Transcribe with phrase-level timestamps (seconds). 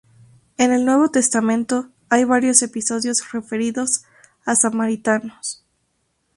[0.57, 4.03] En el Nuevo Testamento hay varios episodios referidos
[4.45, 5.63] a samaritanos.